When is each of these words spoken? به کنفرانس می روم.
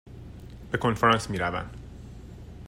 به 0.71 0.77
کنفرانس 0.77 1.29
می 1.29 1.37
روم. 1.37 1.69